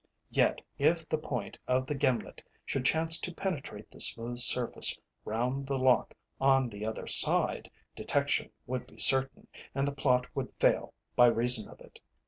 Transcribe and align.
Yet 0.31 0.61
if 0.79 1.07
the 1.09 1.19
point 1.19 1.59
of 1.67 1.85
the 1.85 1.93
gimlet 1.93 2.41
should 2.65 2.87
chance 2.87 3.19
to 3.21 3.31
penetrate 3.35 3.91
the 3.91 3.99
smooth 3.99 4.39
surface 4.39 4.97
round 5.25 5.67
the 5.67 5.77
lock 5.77 6.15
on 6.39 6.69
the 6.69 6.83
other 6.87 7.05
side, 7.05 7.69
detection 7.95 8.49
would 8.65 8.87
be 8.87 8.97
certain, 8.97 9.45
and 9.75 9.87
the 9.87 9.91
plot 9.95 10.25
would 10.35 10.55
fail 10.59 10.95
by 11.15 11.27
reason 11.27 11.69
of 11.69 11.79
it. 11.81 11.99